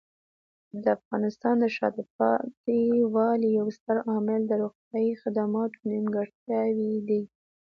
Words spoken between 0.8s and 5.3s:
د افغانستان د شاته پاتې والي یو ستر عامل د روغتیايي